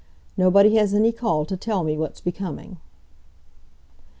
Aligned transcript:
Nobody 0.35 0.77
has 0.77 0.95
any 0.95 1.11
call 1.11 1.45
to 1.45 1.55
tell 1.55 1.83
me 1.83 1.95
what's 1.95 2.21
becoming." 2.21 2.77